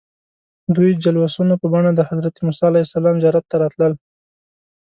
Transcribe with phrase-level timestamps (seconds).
[0.75, 3.93] دوی جلوسونه په بڼه د حضرت موسى علیه السلام زیارت ته راتلل.